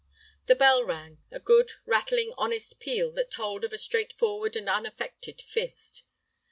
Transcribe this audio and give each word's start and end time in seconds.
The 0.47 0.55
bell 0.55 0.83
rang, 0.83 1.19
a 1.29 1.39
good, 1.39 1.73
rattling, 1.85 2.33
honest 2.35 2.79
peal 2.79 3.11
that 3.11 3.29
told 3.29 3.63
of 3.63 3.71
a 3.71 3.77
straightforward 3.77 4.55
and 4.55 4.67
unaffected 4.67 5.39
fist. 5.39 6.05